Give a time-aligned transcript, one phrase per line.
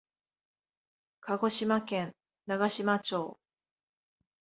[1.19, 2.15] 鹿児島県
[2.47, 3.37] 長島町